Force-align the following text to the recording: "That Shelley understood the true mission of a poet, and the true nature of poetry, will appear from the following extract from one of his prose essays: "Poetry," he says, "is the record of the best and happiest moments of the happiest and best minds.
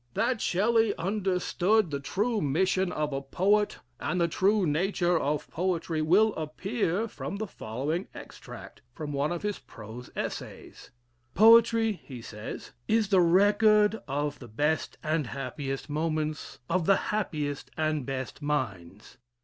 "That 0.15 0.41
Shelley 0.41 0.95
understood 0.97 1.91
the 1.91 1.99
true 1.99 2.41
mission 2.41 2.91
of 2.91 3.13
a 3.13 3.21
poet, 3.21 3.77
and 3.99 4.19
the 4.19 4.27
true 4.27 4.65
nature 4.65 5.15
of 5.15 5.47
poetry, 5.51 6.01
will 6.01 6.33
appear 6.33 7.07
from 7.07 7.35
the 7.35 7.45
following 7.45 8.07
extract 8.15 8.81
from 8.95 9.13
one 9.13 9.31
of 9.31 9.43
his 9.43 9.59
prose 9.59 10.09
essays: 10.15 10.89
"Poetry," 11.35 12.01
he 12.03 12.19
says, 12.19 12.71
"is 12.87 13.09
the 13.09 13.21
record 13.21 14.01
of 14.07 14.39
the 14.39 14.47
best 14.47 14.97
and 15.03 15.27
happiest 15.27 15.87
moments 15.87 16.57
of 16.67 16.87
the 16.87 16.97
happiest 17.11 17.69
and 17.77 18.03
best 18.03 18.41
minds. 18.41 19.19